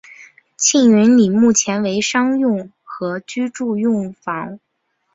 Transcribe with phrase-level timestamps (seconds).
[0.57, 4.59] 庆云里目前为商用和居住用房。